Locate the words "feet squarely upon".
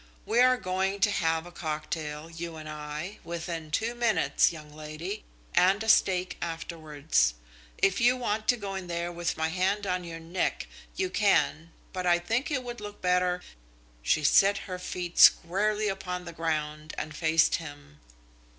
14.79-16.25